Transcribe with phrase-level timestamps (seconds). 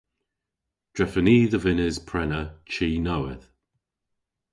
[0.95, 3.45] Drefen i dhe vynnes prena chi nowydh.